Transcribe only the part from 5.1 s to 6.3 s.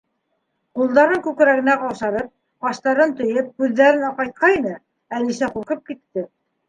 Әлисә ҡурҡып китте.